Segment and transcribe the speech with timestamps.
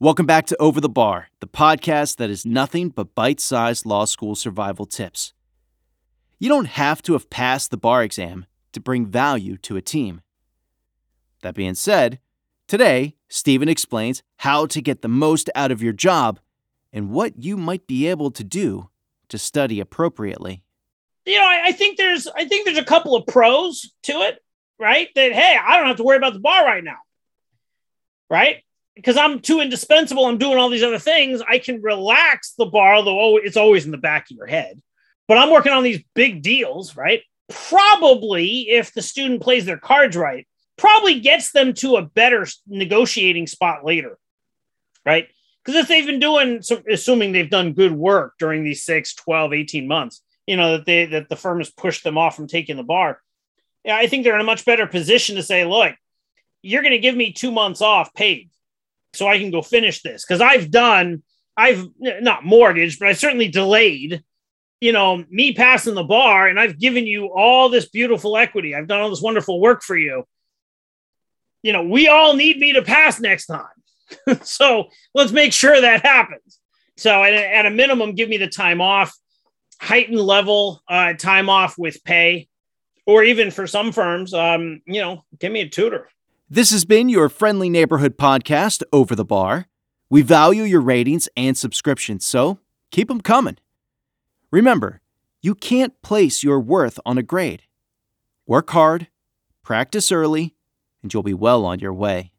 [0.00, 4.04] Welcome back to Over the Bar, the podcast that is nothing but bite sized law
[4.04, 5.32] school survival tips.
[6.38, 10.20] You don't have to have passed the bar exam to bring value to a team.
[11.42, 12.20] That being said,
[12.68, 16.38] today, Stephen explains how to get the most out of your job
[16.92, 18.90] and what you might be able to do
[19.30, 20.62] to study appropriately.
[21.26, 24.40] You know, I, I think there's I think there's a couple of pros to it,
[24.78, 25.08] right?
[25.16, 26.98] That hey, I don't have to worry about the bar right now.
[28.30, 28.62] Right?
[28.98, 31.40] Because I'm too indispensable, I'm doing all these other things.
[31.48, 34.82] I can relax the bar, although it's always in the back of your head.
[35.28, 37.22] But I'm working on these big deals, right?
[37.48, 43.46] Probably if the student plays their cards right, probably gets them to a better negotiating
[43.46, 44.18] spot later,
[45.06, 45.28] right?
[45.64, 49.86] Because if they've been doing, assuming they've done good work during these 6, 12, 18
[49.86, 52.82] months, you know, that they that the firm has pushed them off from taking the
[52.82, 53.20] bar.
[53.88, 55.94] I think they're in a much better position to say, look,
[56.62, 58.50] you're going to give me two months off paid
[59.18, 60.24] so I can go finish this.
[60.24, 61.22] Because I've done,
[61.56, 64.22] I've not mortgaged, but I certainly delayed,
[64.80, 68.74] you know, me passing the bar and I've given you all this beautiful equity.
[68.74, 70.24] I've done all this wonderful work for you.
[71.62, 73.66] You know, we all need me to pass next time.
[74.42, 76.60] so let's make sure that happens.
[76.96, 79.12] So at, at a minimum, give me the time off,
[79.80, 82.48] heightened level uh, time off with pay,
[83.06, 86.08] or even for some firms, um, you know, give me a tutor.
[86.50, 89.66] This has been your friendly neighborhood podcast, Over the Bar.
[90.08, 92.58] We value your ratings and subscriptions, so
[92.90, 93.58] keep them coming.
[94.50, 95.02] Remember,
[95.42, 97.64] you can't place your worth on a grade.
[98.46, 99.08] Work hard,
[99.62, 100.54] practice early,
[101.02, 102.32] and you'll be well on your way.